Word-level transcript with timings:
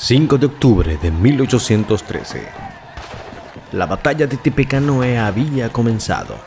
5 0.00 0.38
de 0.38 0.46
octubre 0.46 0.96
de 0.96 1.10
1813. 1.10 2.46
La 3.72 3.84
batalla 3.84 4.28
de 4.28 4.36
Tippecanoe 4.36 5.18
había 5.18 5.72
comenzado. 5.72 6.38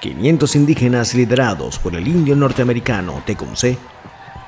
500 0.00 0.54
indígenas 0.54 1.12
liderados 1.12 1.80
por 1.80 1.96
el 1.96 2.06
indio 2.06 2.36
norteamericano 2.36 3.24
Tecumseh, 3.26 3.76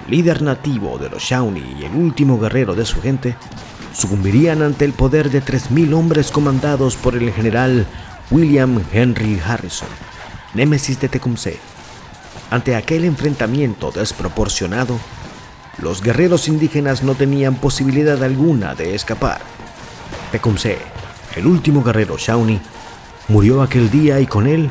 líder 0.09 0.41
nativo 0.41 0.99
de 0.99 1.11
los 1.11 1.21
Shawnee 1.21 1.75
y 1.81 1.85
el 1.85 1.97
último 1.97 2.39
guerrero 2.39 2.77
de 2.77 2.87
su 2.87 3.03
gente, 3.03 3.35
sucumbirían 3.93 4.63
ante 4.63 4.85
el 4.85 4.93
poder 4.93 5.29
de 5.29 5.43
3.000 5.43 5.93
hombres 5.93 6.31
comandados 6.31 6.95
por 6.95 7.17
el 7.17 7.33
general 7.33 7.87
William 8.31 8.85
Henry 8.93 9.41
Harrison, 9.45 9.89
némesis 10.55 11.01
de 11.01 11.09
Tecumseh. 11.09 11.59
Ante 12.53 12.77
aquel 12.77 13.05
enfrentamiento 13.05 13.91
desproporcionado, 13.91 14.97
los 15.79 16.03
guerreros 16.03 16.49
indígenas 16.49 17.03
no 17.03 17.15
tenían 17.15 17.55
posibilidad 17.55 18.23
alguna 18.23 18.75
de 18.75 18.95
escapar. 18.95 19.41
Tecumseh, 20.31 20.79
el 21.37 21.47
último 21.47 21.83
guerrero 21.83 22.17
Shawnee, 22.19 22.61
murió 23.29 23.63
aquel 23.63 23.91
día 23.91 24.21
y 24.21 24.27
con 24.27 24.47
él 24.47 24.71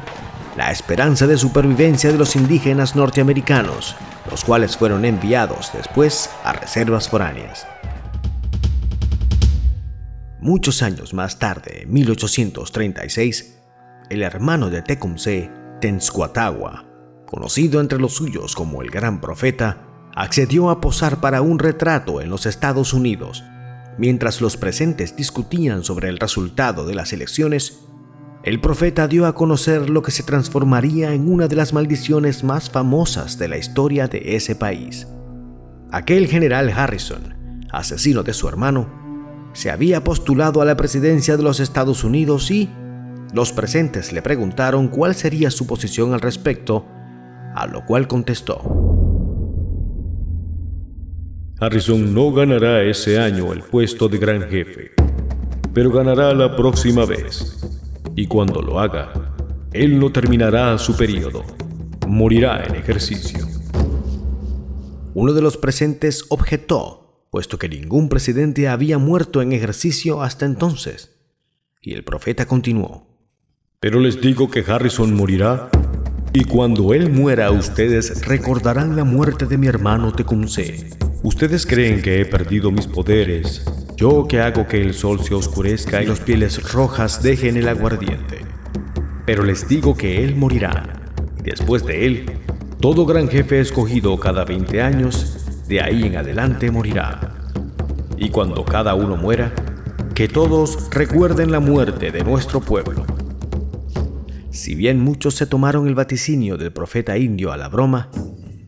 la 0.56 0.72
esperanza 0.72 1.28
de 1.28 1.38
supervivencia 1.38 2.12
de 2.12 2.18
los 2.18 2.36
indígenas 2.36 2.96
norteamericanos, 2.96 3.96
los 4.30 4.44
cuales 4.44 4.78
fueron 4.78 5.06
enviados 5.06 5.72
después 5.74 6.30
a 6.44 6.54
reservas 6.54 7.10
foráneas. 7.10 7.66
Muchos 10.40 10.82
años 10.82 11.14
más 11.14 11.40
tarde, 11.40 11.84
en 11.84 11.94
1836, 11.94 13.60
el 14.10 14.24
hermano 14.24 14.70
de 14.70 14.82
Tecumseh, 14.82 15.52
Tenskwatawa, 15.80 16.86
conocido 17.28 17.80
entre 17.80 18.00
los 18.00 18.16
suyos 18.16 18.56
como 18.56 18.82
el 18.82 18.90
Gran 18.90 19.22
Profeta, 19.22 19.91
accedió 20.16 20.70
a 20.70 20.82
posar 20.82 21.22
para 21.22 21.42
un 21.42 21.60
retrato 21.60 22.22
en 22.22 22.30
los 22.30 22.46
Estados 22.46 22.94
Unidos. 22.94 23.44
Mientras 23.98 24.42
los 24.42 24.58
presentes 24.58 25.16
discutían 25.16 25.84
sobre 25.84 26.10
el 26.10 26.18
resultado 26.18 26.86
de 26.86 26.96
las 26.96 27.14
elecciones, 27.14 27.80
el 28.44 28.60
profeta 28.60 29.08
dio 29.08 29.28
a 29.28 29.36
conocer 29.36 29.90
lo 29.90 30.02
que 30.02 30.12
se 30.12 30.24
transformaría 30.24 31.14
en 31.14 31.32
una 31.32 31.48
de 31.48 31.56
las 31.56 31.74
maldiciones 31.74 32.44
más 32.44 32.70
famosas 32.70 33.38
de 33.38 33.48
la 33.48 33.58
historia 33.58 34.08
de 34.08 34.36
ese 34.36 34.56
país. 34.56 35.08
Aquel 35.92 36.28
general 36.28 36.70
Harrison, 36.70 37.68
asesino 37.72 38.24
de 38.24 38.34
su 38.34 38.48
hermano, 38.48 38.90
se 39.54 39.70
había 39.70 40.04
postulado 40.04 40.62
a 40.62 40.66
la 40.66 40.78
presidencia 40.78 41.38
de 41.38 41.44
los 41.44 41.60
Estados 41.60 42.04
Unidos 42.04 42.50
y 42.50 42.70
los 43.34 43.52
presentes 43.52 44.12
le 44.12 44.22
preguntaron 44.22 44.88
cuál 44.88 45.14
sería 45.14 45.52
su 45.52 45.68
posición 45.68 46.14
al 46.14 46.22
respecto, 46.22 46.86
a 47.54 47.68
lo 47.68 47.86
cual 47.86 48.08
contestó. 48.08 48.91
Harrison 51.64 52.12
no 52.12 52.32
ganará 52.32 52.82
ese 52.82 53.20
año 53.20 53.54
el 53.54 53.62
puesto 53.62 54.10
de 54.10 54.18
gran 54.18 54.50
jefe, 54.50 54.94
pero 55.72 55.92
ganará 55.92 56.34
la 56.34 56.56
próxima 56.56 57.06
vez. 57.06 57.64
Y 58.16 58.26
cuando 58.26 58.64
lo 58.64 58.80
haga, 58.80 59.36
él 59.72 60.00
no 60.00 60.12
terminará 60.12 60.76
su 60.80 60.98
periodo, 60.98 61.44
morirá 62.08 62.64
en 62.64 62.74
ejercicio. 62.74 63.48
Uno 65.14 65.34
de 65.34 65.42
los 65.44 65.58
presentes 65.58 66.26
objetó, 66.30 67.28
puesto 67.30 67.60
que 67.60 67.70
ningún 67.70 68.10
presidente 68.10 68.68
había 68.68 68.98
muerto 68.98 69.44
en 69.44 69.52
ejercicio 69.52 70.24
hasta 70.24 70.48
entonces. 70.48 71.12
Y 71.80 71.94
el 71.94 72.04
profeta 72.04 72.48
continuó. 72.48 73.06
Pero 73.80 74.00
les 74.00 74.20
digo 74.20 74.50
que 74.50 74.66
Harrison 74.68 75.14
morirá, 75.14 75.70
y 76.34 76.44
cuando 76.44 76.96
él 76.96 77.12
muera 77.12 77.52
ustedes 77.52 78.26
recordarán 78.26 78.96
la 78.96 79.04
muerte 79.04 79.46
de 79.46 79.60
mi 79.60 79.68
hermano 79.68 80.12
Tecumseh 80.12 81.11
Ustedes 81.24 81.68
creen 81.68 82.02
que 82.02 82.20
he 82.20 82.26
perdido 82.26 82.72
mis 82.72 82.88
poderes, 82.88 83.64
yo 83.96 84.28
que 84.28 84.42
hago 84.42 84.66
que 84.68 84.82
el 84.82 84.96
sol 84.96 85.20
se 85.24 85.36
oscurezca 85.36 86.02
y 86.02 86.08
los 86.08 86.20
pieles 86.20 86.72
rojas 86.72 87.22
dejen 87.22 87.58
el 87.58 87.68
aguardiente. 87.68 88.40
Pero 89.28 89.44
les 89.44 89.68
digo 89.68 89.96
que 89.96 90.24
él 90.24 90.36
morirá, 90.36 91.12
después 91.44 91.86
de 91.86 92.08
él, 92.08 92.32
todo 92.80 93.06
gran 93.06 93.30
jefe 93.30 93.60
escogido 93.60 94.20
cada 94.20 94.46
20 94.46 94.82
años, 94.82 95.68
de 95.68 95.80
ahí 95.80 96.06
en 96.06 96.18
adelante 96.18 96.72
morirá. 96.72 97.36
Y 98.18 98.30
cuando 98.30 98.66
cada 98.66 98.96
uno 98.96 99.16
muera, 99.16 99.54
que 100.16 100.28
todos 100.28 100.90
recuerden 100.90 101.52
la 101.52 101.60
muerte 101.60 102.10
de 102.10 102.24
nuestro 102.24 102.62
pueblo. 102.62 103.06
Si 104.50 104.74
bien 104.74 105.00
muchos 105.00 105.36
se 105.36 105.46
tomaron 105.46 105.88
el 105.88 105.94
vaticinio 105.94 106.58
del 106.58 106.74
profeta 106.74 107.16
indio 107.16 107.52
a 107.52 107.58
la 107.58 107.70
broma, 107.70 108.10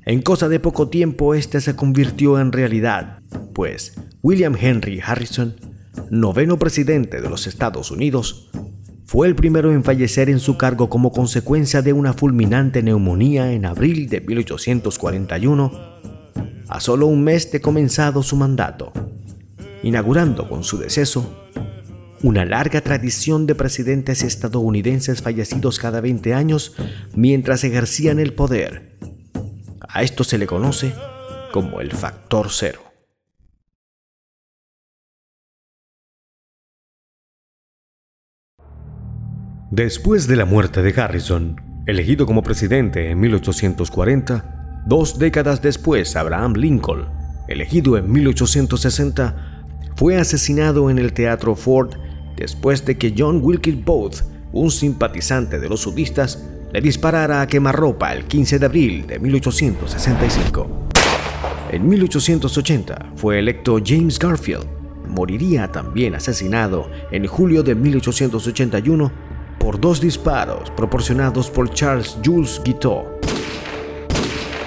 en 0.06 0.22
cosa 0.22 0.50
de 0.50 0.60
poco 0.60 0.90
tiempo 0.90 1.34
este 1.34 1.62
se 1.62 1.76
convirtió 1.76 2.40
en 2.40 2.52
realidad, 2.52 3.22
pues 3.54 3.94
William 4.22 4.56
Henry 4.60 5.00
Harrison, 5.04 5.56
noveno 6.10 6.60
presidente 6.60 7.22
de 7.22 7.30
los 7.30 7.48
Estados 7.48 7.90
Unidos, 7.90 8.50
fue 9.06 9.28
el 9.28 9.36
primero 9.36 9.72
en 9.72 9.84
fallecer 9.84 10.30
en 10.30 10.40
su 10.40 10.58
cargo 10.58 10.90
como 10.90 11.12
consecuencia 11.12 11.82
de 11.82 11.94
una 11.94 12.14
fulminante 12.14 12.84
neumonía 12.84 13.54
en 13.54 13.66
abril 13.66 14.10
de 14.10 14.22
1841, 14.22 15.72
a 16.68 16.80
solo 16.80 17.08
un 17.08 17.24
mes 17.24 17.52
de 17.52 17.62
comenzado 17.62 18.24
su 18.24 18.36
mandato, 18.36 18.92
inaugurando 19.84 20.50
con 20.50 20.64
su 20.64 20.78
deceso 20.78 21.40
una 22.24 22.46
larga 22.46 22.80
tradición 22.80 23.46
de 23.46 23.54
presidentes 23.54 24.24
estadounidenses 24.24 25.22
fallecidos 25.22 25.78
cada 25.78 26.00
20 26.00 26.34
años 26.34 26.74
mientras 27.14 27.66
ejercían 27.66 28.18
el 28.18 28.34
poder 28.34 28.93
a 29.94 30.02
esto 30.02 30.24
se 30.24 30.38
le 30.38 30.48
conoce 30.48 30.94
como 31.52 31.80
el 31.80 31.92
factor 31.92 32.48
cero. 32.50 32.82
Después 39.70 40.28
de 40.28 40.36
la 40.36 40.46
muerte 40.46 40.82
de 40.82 41.00
Harrison, 41.00 41.62
elegido 41.88 42.26
como 42.26 42.44
presidente 42.44 43.10
en 43.10 43.20
1840, 43.20 44.84
dos 44.86 45.18
décadas 45.18 45.62
después 45.62 46.16
Abraham 46.16 46.54
Lincoln, 46.54 47.08
elegido 47.48 47.98
en 47.98 48.12
1860, 48.12 49.64
fue 49.96 50.18
asesinado 50.18 50.90
en 50.90 50.98
el 50.98 51.14
Teatro 51.14 51.56
Ford 51.56 51.96
después 52.36 52.86
de 52.86 52.98
que 52.98 53.14
John 53.16 53.40
Wilkes 53.44 53.84
Booth, 53.84 54.24
un 54.52 54.72
simpatizante 54.72 55.60
de 55.60 55.70
los 55.70 55.82
sudistas, 55.82 56.44
le 56.74 56.82
disparara 56.82 57.42
a 57.42 57.48
quemarropa 57.48 58.12
el 58.14 58.26
15 58.26 58.58
de 58.58 58.66
abril 58.66 59.06
de 59.06 59.20
1865. 59.20 60.90
En 61.72 61.88
1880 61.88 63.12
fue 63.16 63.38
electo 63.38 63.78
James 63.86 64.18
Garfield. 64.18 64.66
Moriría 65.08 65.72
también 65.72 66.16
asesinado 66.16 66.90
en 67.12 67.28
julio 67.28 67.62
de 67.62 67.76
1881 67.76 69.12
por 69.60 69.80
dos 69.80 70.02
disparos 70.02 70.72
proporcionados 70.72 71.52
por 71.52 71.70
Charles 71.70 72.18
Jules 72.26 72.60
Guiteau, 72.66 73.06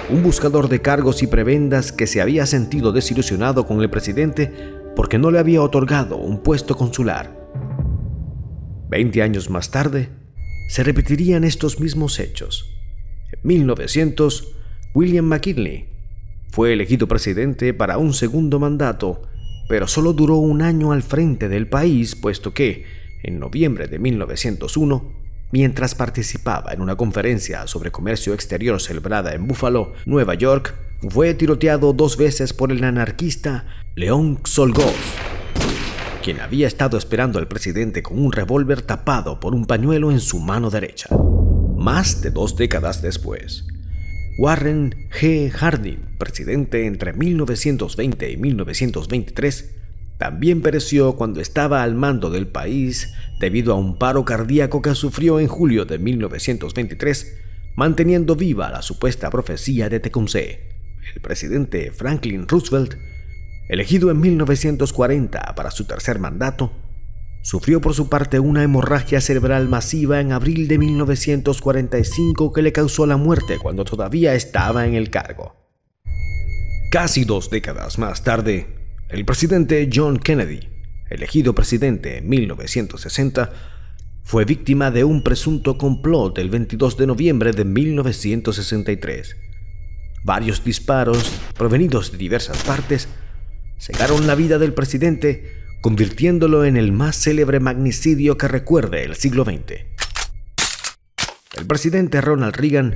un 0.09 0.23
buscador 0.23 0.69
de 0.69 0.81
cargos 0.81 1.21
y 1.23 1.27
prebendas 1.27 1.91
que 1.91 2.07
se 2.07 2.21
había 2.21 2.45
sentido 2.45 2.93
desilusionado 2.93 3.67
con 3.67 3.81
el 3.81 3.89
presidente 3.89 4.53
porque 4.95 5.19
no 5.19 5.29
le 5.29 5.39
había 5.39 5.61
otorgado 5.61 6.15
un 6.15 6.41
puesto 6.41 6.77
consular. 6.77 7.35
Veinte 8.89 9.21
años 9.21 9.49
más 9.49 9.69
tarde, 9.69 10.09
se 10.67 10.83
repetirían 10.83 11.43
estos 11.43 11.79
mismos 11.79 12.19
hechos. 12.19 12.73
En 13.31 13.39
1900, 13.43 14.53
William 14.93 15.25
McKinley 15.25 15.85
fue 16.49 16.73
elegido 16.73 17.07
presidente 17.07 17.73
para 17.73 17.97
un 17.97 18.13
segundo 18.13 18.59
mandato, 18.59 19.23
pero 19.67 19.87
solo 19.87 20.13
duró 20.13 20.35
un 20.35 20.61
año 20.61 20.91
al 20.91 21.03
frente 21.03 21.49
del 21.49 21.67
país, 21.67 22.15
puesto 22.15 22.53
que, 22.53 22.85
en 23.23 23.39
noviembre 23.39 23.87
de 23.87 23.99
1901, 23.99 25.13
mientras 25.51 25.95
participaba 25.95 26.73
en 26.73 26.81
una 26.81 26.95
conferencia 26.95 27.67
sobre 27.67 27.91
comercio 27.91 28.33
exterior 28.33 28.81
celebrada 28.81 29.33
en 29.33 29.47
Buffalo, 29.47 29.93
Nueva 30.05 30.35
York, 30.35 30.75
fue 31.09 31.33
tiroteado 31.33 31.93
dos 31.93 32.17
veces 32.17 32.53
por 32.53 32.71
el 32.71 32.83
anarquista 32.83 33.65
León 33.95 34.39
Xolgoz 34.43 35.36
quien 36.27 36.41
había 36.41 36.67
estado 36.67 36.97
esperando 36.97 37.39
al 37.39 37.47
presidente 37.47 38.03
con 38.03 38.19
un 38.19 38.33
revólver 38.33 38.81
tapado 38.81 39.39
por 39.39 39.55
un 39.55 39.65
pañuelo 39.65 40.11
en 40.11 40.19
su 40.19 40.39
mano 40.39 40.69
derecha. 40.69 41.07
Más 41.77 42.21
de 42.21 42.31
dos 42.31 42.57
décadas 42.57 43.01
después, 43.01 43.65
Warren 44.37 45.07
G. 45.09 45.49
Harding, 45.49 46.17
presidente 46.17 46.85
entre 46.85 47.13
1920 47.13 48.29
y 48.29 48.35
1923, 48.35 49.75
también 50.17 50.61
pereció 50.61 51.15
cuando 51.15 51.39
estaba 51.39 51.81
al 51.81 51.95
mando 51.95 52.29
del 52.29 52.47
país 52.47 53.13
debido 53.39 53.71
a 53.71 53.77
un 53.77 53.97
paro 53.97 54.25
cardíaco 54.25 54.81
que 54.81 54.95
sufrió 54.95 55.39
en 55.39 55.47
julio 55.47 55.85
de 55.85 55.97
1923, 55.97 57.37
manteniendo 57.77 58.35
viva 58.35 58.69
la 58.69 58.81
supuesta 58.81 59.29
profecía 59.29 59.87
de 59.87 60.01
Tecumseh. 60.01 60.59
El 61.15 61.21
presidente 61.21 61.93
Franklin 61.93 62.49
Roosevelt 62.49 62.97
elegido 63.69 64.11
en 64.11 64.19
1940 64.19 65.55
para 65.55 65.71
su 65.71 65.85
tercer 65.85 66.19
mandato, 66.19 66.71
sufrió 67.41 67.79
por 67.81 67.93
su 67.93 68.09
parte 68.09 68.39
una 68.39 68.63
hemorragia 68.63 69.21
cerebral 69.21 69.69
masiva 69.69 70.19
en 70.19 70.31
abril 70.31 70.67
de 70.67 70.77
1945 70.77 72.51
que 72.51 72.61
le 72.61 72.73
causó 72.73 73.05
la 73.05 73.17
muerte 73.17 73.57
cuando 73.57 73.85
todavía 73.85 74.35
estaba 74.35 74.85
en 74.85 74.95
el 74.95 75.09
cargo. 75.09 75.55
Casi 76.91 77.25
dos 77.25 77.49
décadas 77.49 77.97
más 77.97 78.23
tarde, 78.23 78.75
El 79.09 79.23
presidente 79.23 79.89
John 79.93 80.19
Kennedy, 80.19 80.67
elegido 81.09 81.55
presidente 81.55 82.17
en 82.17 82.27
1960, 82.27 83.51
fue 84.23 84.43
víctima 84.43 84.91
de 84.91 85.05
un 85.05 85.23
presunto 85.23 85.77
complot 85.77 86.37
el 86.39 86.49
22 86.49 86.97
de 86.97 87.07
noviembre 87.07 87.53
de 87.53 87.63
1963. 87.63 89.37
Varios 90.25 90.65
disparos, 90.65 91.31
provenidos 91.57 92.11
de 92.11 92.17
diversas 92.17 92.61
partes, 92.63 93.07
cegaron 93.77 94.27
la 94.27 94.35
vida 94.35 94.57
del 94.59 94.73
presidente, 94.73 95.51
convirtiéndolo 95.81 96.65
en 96.65 96.77
el 96.77 96.91
más 96.91 97.15
célebre 97.15 97.59
magnicidio 97.59 98.37
que 98.37 98.47
recuerde 98.47 99.03
el 99.03 99.15
siglo 99.15 99.45
XX. 99.45 99.85
El 101.57 101.65
presidente 101.65 102.21
Ronald 102.21 102.55
Reagan 102.55 102.95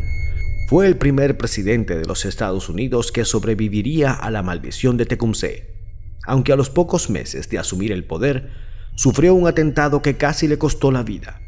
fue 0.68 0.88
el 0.88 0.98
primer 0.98 1.38
presidente 1.38 1.98
de 1.98 2.06
los 2.06 2.26
Estados 2.26 2.70
Unidos 2.70 3.12
que 3.12 3.26
sobreviviría 3.26 4.14
a 4.14 4.32
la 4.32 4.44
maldición 4.44 4.98
de 4.98 5.06
Tecumseh, 5.06 5.74
aunque 6.24 6.54
a 6.54 6.56
los 6.56 6.70
pocos 6.70 7.10
meses 7.10 7.50
de 7.50 7.60
asumir 7.60 7.92
el 7.92 8.06
poder, 8.06 8.52
sufrió 8.96 9.34
un 9.34 9.48
atentado 9.48 10.02
que 10.02 10.18
casi 10.18 10.48
le 10.48 10.58
costó 10.58 10.92
la 10.92 11.04
vida. 11.04 11.42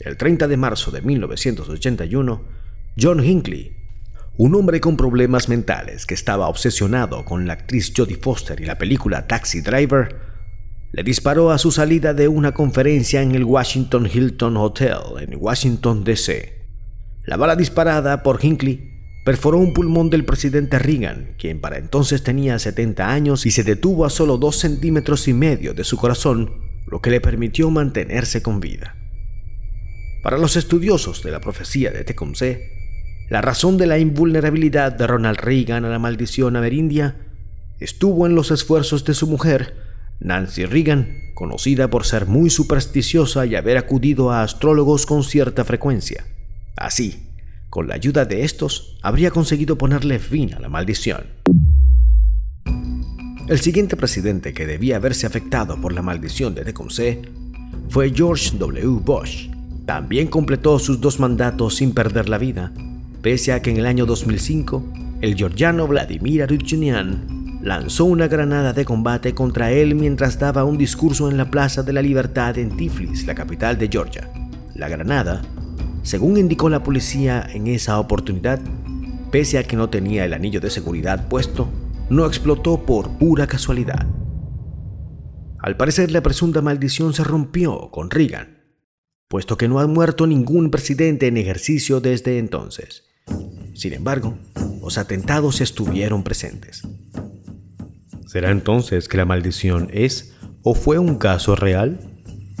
El 0.00 0.16
30 0.16 0.48
de 0.48 0.56
marzo 0.56 0.90
de 0.90 1.02
1981, 1.02 2.44
John 3.00 3.24
Hinckley, 3.24 3.83
un 4.36 4.54
hombre 4.56 4.80
con 4.80 4.96
problemas 4.96 5.48
mentales 5.48 6.06
que 6.06 6.14
estaba 6.14 6.48
obsesionado 6.48 7.24
con 7.24 7.46
la 7.46 7.52
actriz 7.52 7.92
Jodie 7.96 8.16
Foster 8.16 8.60
y 8.60 8.64
la 8.64 8.78
película 8.78 9.28
Taxi 9.28 9.60
Driver, 9.60 10.16
le 10.92 11.02
disparó 11.04 11.50
a 11.50 11.58
su 11.58 11.70
salida 11.70 12.14
de 12.14 12.26
una 12.26 12.52
conferencia 12.52 13.22
en 13.22 13.32
el 13.32 13.44
Washington 13.44 14.08
Hilton 14.12 14.56
Hotel 14.56 14.98
en 15.20 15.36
Washington, 15.38 16.04
D.C. 16.04 16.66
La 17.26 17.36
bala 17.36 17.56
disparada 17.56 18.22
por 18.22 18.44
Hinckley 18.44 18.92
perforó 19.24 19.58
un 19.58 19.72
pulmón 19.72 20.10
del 20.10 20.24
presidente 20.24 20.78
Reagan, 20.78 21.34
quien 21.38 21.60
para 21.60 21.78
entonces 21.78 22.22
tenía 22.22 22.58
70 22.58 23.10
años 23.10 23.46
y 23.46 23.50
se 23.50 23.64
detuvo 23.64 24.04
a 24.04 24.10
solo 24.10 24.36
2 24.36 24.56
centímetros 24.56 25.28
y 25.28 25.32
medio 25.32 25.74
de 25.74 25.84
su 25.84 25.96
corazón, 25.96 26.60
lo 26.86 27.00
que 27.00 27.10
le 27.10 27.20
permitió 27.20 27.70
mantenerse 27.70 28.42
con 28.42 28.60
vida. 28.60 28.96
Para 30.22 30.38
los 30.38 30.56
estudiosos 30.56 31.22
de 31.22 31.30
la 31.30 31.40
profecía 31.40 31.90
de 31.90 32.04
Tecumseh, 32.04 32.83
la 33.34 33.40
razón 33.40 33.78
de 33.78 33.88
la 33.88 33.98
invulnerabilidad 33.98 34.92
de 34.92 35.08
Ronald 35.08 35.40
Reagan 35.40 35.84
a 35.84 35.88
la 35.88 35.98
maldición 35.98 36.54
amerindia 36.54 37.16
estuvo 37.80 38.26
en 38.26 38.36
los 38.36 38.52
esfuerzos 38.52 39.04
de 39.04 39.12
su 39.12 39.26
mujer, 39.26 39.74
Nancy 40.20 40.66
Reagan, 40.66 41.08
conocida 41.34 41.90
por 41.90 42.06
ser 42.06 42.26
muy 42.26 42.48
supersticiosa 42.48 43.44
y 43.44 43.56
haber 43.56 43.76
acudido 43.76 44.30
a 44.30 44.44
astrólogos 44.44 45.04
con 45.04 45.24
cierta 45.24 45.64
frecuencia. 45.64 46.24
Así, 46.76 47.26
con 47.70 47.88
la 47.88 47.96
ayuda 47.96 48.24
de 48.24 48.44
estos, 48.44 48.98
habría 49.02 49.32
conseguido 49.32 49.76
ponerle 49.76 50.20
fin 50.20 50.54
a 50.54 50.60
la 50.60 50.68
maldición. 50.68 51.24
El 53.48 53.58
siguiente 53.58 53.96
presidente 53.96 54.54
que 54.54 54.64
debía 54.64 54.94
haberse 54.94 55.26
afectado 55.26 55.80
por 55.80 55.92
la 55.92 56.02
maldición 56.02 56.54
de 56.54 56.64
Tecumseh 56.64 57.22
fue 57.88 58.12
George 58.14 58.56
W. 58.58 59.00
Bush. 59.04 59.48
También 59.86 60.28
completó 60.28 60.78
sus 60.78 61.00
dos 61.00 61.18
mandatos 61.18 61.74
sin 61.74 61.94
perder 61.94 62.28
la 62.28 62.38
vida, 62.38 62.72
pese 63.24 63.52
a 63.54 63.62
que 63.62 63.70
en 63.70 63.78
el 63.78 63.86
año 63.86 64.06
2005 64.06 64.84
el 65.22 65.34
georgiano 65.34 65.88
Vladimir 65.88 66.42
Arutyunian 66.42 67.58
lanzó 67.62 68.04
una 68.04 68.28
granada 68.28 68.74
de 68.74 68.84
combate 68.84 69.34
contra 69.34 69.72
él 69.72 69.94
mientras 69.94 70.38
daba 70.38 70.64
un 70.64 70.76
discurso 70.76 71.30
en 71.30 71.38
la 71.38 71.50
Plaza 71.50 71.82
de 71.82 71.94
la 71.94 72.02
Libertad 72.02 72.58
en 72.58 72.76
Tiflis, 72.76 73.26
la 73.26 73.34
capital 73.34 73.78
de 73.78 73.88
Georgia. 73.88 74.30
La 74.74 74.90
granada 74.90 75.40
según 76.02 76.36
indicó 76.36 76.68
la 76.68 76.82
policía 76.82 77.48
en 77.50 77.66
esa 77.66 77.98
oportunidad, 77.98 78.60
pese 79.30 79.56
a 79.56 79.64
que 79.64 79.74
no 79.74 79.88
tenía 79.88 80.26
el 80.26 80.34
anillo 80.34 80.60
de 80.60 80.68
seguridad 80.68 81.28
puesto, 81.28 81.70
no 82.10 82.26
explotó 82.26 82.84
por 82.84 83.16
pura 83.16 83.46
casualidad. 83.46 84.06
Al 85.60 85.78
parecer 85.78 86.10
la 86.10 86.22
presunta 86.22 86.60
maldición 86.60 87.14
se 87.14 87.24
rompió 87.24 87.90
con 87.90 88.10
Reagan, 88.10 88.64
puesto 89.28 89.56
que 89.56 89.66
no 89.66 89.80
ha 89.80 89.86
muerto 89.86 90.26
ningún 90.26 90.70
presidente 90.70 91.26
en 91.26 91.38
ejercicio 91.38 92.02
desde 92.02 92.36
entonces. 92.36 93.13
Sin 93.74 93.92
embargo, 93.92 94.38
los 94.80 94.98
atentados 94.98 95.60
estuvieron 95.60 96.22
presentes. 96.22 96.82
¿Será 98.26 98.50
entonces 98.50 99.08
que 99.08 99.16
la 99.16 99.24
maldición 99.24 99.88
es 99.92 100.34
o 100.62 100.74
fue 100.74 100.98
un 100.98 101.16
caso 101.16 101.56
real? 101.56 102.00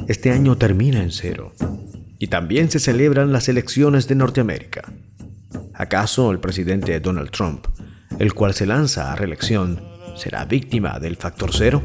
Este 0.08 0.30
año 0.30 0.56
termina 0.56 1.02
en 1.02 1.10
cero 1.10 1.52
y 2.18 2.28
también 2.28 2.70
se 2.70 2.78
celebran 2.78 3.32
las 3.32 3.48
elecciones 3.48 4.06
de 4.08 4.14
Norteamérica. 4.14 4.92
¿Acaso 5.74 6.30
el 6.30 6.40
presidente 6.40 6.98
Donald 7.00 7.30
Trump, 7.30 7.66
el 8.18 8.34
cual 8.34 8.54
se 8.54 8.66
lanza 8.66 9.12
a 9.12 9.16
reelección, 9.16 9.80
será 10.16 10.44
víctima 10.44 10.98
del 10.98 11.16
factor 11.16 11.50
cero? 11.52 11.82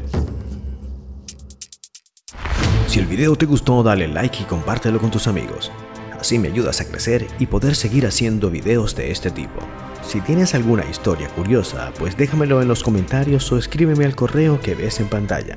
Si 2.86 2.98
el 2.98 3.06
video 3.06 3.36
te 3.36 3.46
gustó, 3.46 3.82
dale 3.82 4.08
like 4.08 4.42
y 4.42 4.44
compártelo 4.44 5.00
con 5.00 5.10
tus 5.10 5.26
amigos. 5.26 5.70
Así 6.20 6.38
me 6.38 6.48
ayudas 6.48 6.82
a 6.82 6.84
crecer 6.84 7.26
y 7.38 7.46
poder 7.46 7.74
seguir 7.74 8.06
haciendo 8.06 8.50
videos 8.50 8.94
de 8.94 9.10
este 9.10 9.30
tipo. 9.30 9.60
Si 10.06 10.20
tienes 10.20 10.54
alguna 10.54 10.84
historia 10.84 11.28
curiosa, 11.28 11.92
pues 11.98 12.16
déjamelo 12.16 12.60
en 12.60 12.68
los 12.68 12.82
comentarios 12.82 13.50
o 13.52 13.56
escríbeme 13.56 14.04
al 14.04 14.14
correo 14.14 14.60
que 14.60 14.74
ves 14.74 15.00
en 15.00 15.08
pantalla. 15.08 15.56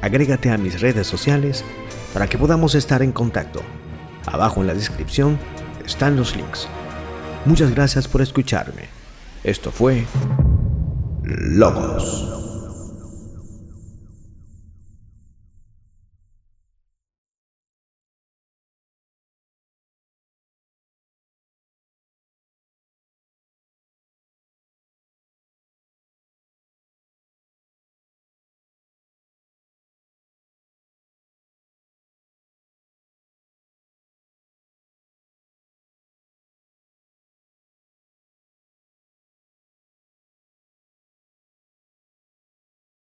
Agrégate 0.00 0.50
a 0.50 0.58
mis 0.58 0.80
redes 0.80 1.08
sociales 1.08 1.64
para 2.12 2.28
que 2.28 2.38
podamos 2.38 2.76
estar 2.76 3.02
en 3.02 3.10
contacto. 3.10 3.60
Abajo 4.26 4.60
en 4.60 4.68
la 4.68 4.74
descripción 4.74 5.38
están 5.84 6.16
los 6.16 6.36
links. 6.36 6.68
Muchas 7.44 7.72
gracias 7.72 8.06
por 8.06 8.22
escucharme. 8.22 8.88
Esto 9.42 9.72
fue 9.72 10.04
Logos. 11.24 12.41